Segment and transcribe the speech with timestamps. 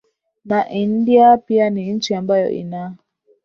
[0.47, 2.95] na india pia ni nchi ambayo ina